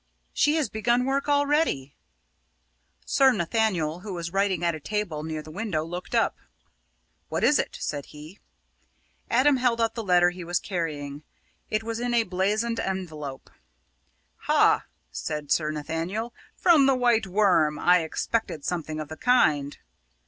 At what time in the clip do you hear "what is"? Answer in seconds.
7.29-7.59